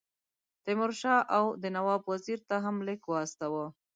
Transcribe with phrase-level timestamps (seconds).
[0.63, 3.65] تیمور شاه اَوَد نواب وزیر ته هم لیک واستاوه.